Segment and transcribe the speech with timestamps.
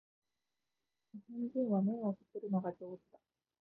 [1.13, 3.19] 日本人は麺を啜るのが上手だ